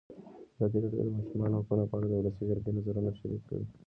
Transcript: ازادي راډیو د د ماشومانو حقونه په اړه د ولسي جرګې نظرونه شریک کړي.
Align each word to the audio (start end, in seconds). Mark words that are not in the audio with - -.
ازادي 0.55 0.77
راډیو 0.83 1.01
د 1.03 1.07
د 1.09 1.15
ماشومانو 1.17 1.59
حقونه 1.59 1.83
په 1.89 1.95
اړه 1.97 2.07
د 2.09 2.13
ولسي 2.17 2.43
جرګې 2.49 2.71
نظرونه 2.77 3.09
شریک 3.19 3.41
کړي. 3.49 3.63